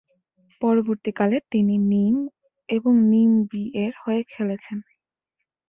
পরবর্তীকালে, 0.61 1.37
তিনি 1.51 1.75
নিম 1.91 2.15
এবং 2.69 2.93
নিম 3.09 3.31
বি-এর 3.43 3.93
হয়ে 4.03 4.21
খেলেছেন। 4.31 4.77